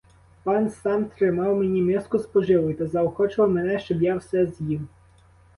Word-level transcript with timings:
Пан 0.43 0.69
сам 0.69 1.05
тримав 1.05 1.55
мені 1.55 1.81
миску 1.81 2.19
з 2.19 2.25
поживою 2.25 2.75
та 2.77 2.87
заохочував 2.87 3.51
мене, 3.51 3.79
щоб 3.79 4.01
я 4.01 4.15
все 4.15 4.45
з'їв. 4.47 4.81